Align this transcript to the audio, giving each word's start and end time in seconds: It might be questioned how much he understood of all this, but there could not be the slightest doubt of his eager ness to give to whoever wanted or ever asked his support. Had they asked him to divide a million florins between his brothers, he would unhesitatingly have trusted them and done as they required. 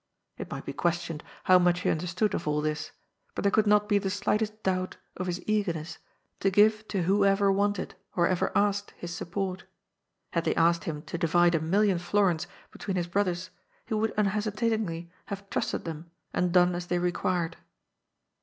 It 0.35 0.49
might 0.49 0.65
be 0.65 0.73
questioned 0.73 1.23
how 1.43 1.59
much 1.59 1.81
he 1.81 1.89
understood 1.91 2.33
of 2.33 2.47
all 2.47 2.59
this, 2.59 2.91
but 3.35 3.43
there 3.43 3.51
could 3.51 3.67
not 3.67 3.87
be 3.87 3.99
the 3.99 4.09
slightest 4.09 4.63
doubt 4.63 4.97
of 5.15 5.27
his 5.27 5.39
eager 5.45 5.73
ness 5.73 5.99
to 6.39 6.49
give 6.49 6.87
to 6.87 7.03
whoever 7.03 7.51
wanted 7.51 7.93
or 8.15 8.27
ever 8.27 8.51
asked 8.55 8.95
his 8.97 9.13
support. 9.15 9.65
Had 10.31 10.43
they 10.45 10.55
asked 10.55 10.85
him 10.85 11.03
to 11.03 11.19
divide 11.19 11.53
a 11.53 11.61
million 11.61 11.99
florins 11.99 12.47
between 12.71 12.97
his 12.97 13.05
brothers, 13.05 13.51
he 13.85 13.93
would 13.93 14.11
unhesitatingly 14.17 15.11
have 15.25 15.47
trusted 15.51 15.85
them 15.85 16.09
and 16.33 16.51
done 16.51 16.73
as 16.73 16.87
they 16.87 16.97
required. 16.97 17.57